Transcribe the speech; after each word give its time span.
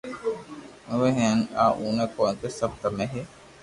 آوي 0.91 1.09
ھي 1.11 1.17
ھين 1.27 1.37
نھ 1.41 1.47
آوئي 1.65 1.79
ڪونڪھ 2.15 2.45
سب 2.59 2.71
تمي 2.81 3.05
ھي 3.13 3.21